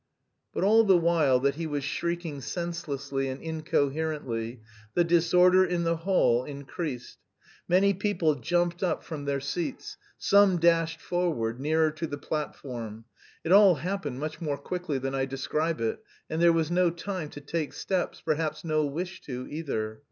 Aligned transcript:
But 0.51 0.63
all 0.63 0.83
the 0.83 0.97
while 0.97 1.39
that 1.41 1.53
he 1.53 1.67
was 1.67 1.83
shrieking 1.83 2.41
senselessly 2.41 3.27
and 3.29 3.39
incoherently, 3.39 4.61
the 4.95 5.03
disorder 5.03 5.63
in 5.63 5.83
the 5.83 5.97
hall 5.97 6.43
increased. 6.43 7.19
Many 7.67 7.93
people 7.93 8.33
jumped 8.33 8.81
up 8.81 9.03
from 9.03 9.25
their 9.25 9.39
seats, 9.39 9.97
some 10.17 10.57
dashed 10.57 10.99
forward, 10.99 11.59
nearer 11.59 11.91
to 11.91 12.07
the 12.07 12.17
platform. 12.17 13.05
It 13.43 13.51
all 13.51 13.75
happened 13.75 14.19
much 14.19 14.41
more 14.41 14.57
quickly 14.57 14.97
than 14.97 15.13
I 15.13 15.25
describe 15.25 15.79
it, 15.79 16.03
and 16.31 16.41
there 16.41 16.51
was 16.51 16.71
no 16.71 16.89
time 16.89 17.29
to 17.29 17.39
take 17.39 17.71
steps, 17.71 18.21
perhaps 18.21 18.63
no 18.63 18.83
wish 18.87 19.21
to, 19.27 19.45
either. 19.51 19.99